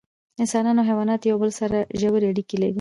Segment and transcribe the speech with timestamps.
[0.41, 2.69] انسانان او حیوانات د یو بل سره ژوی اړیکې لري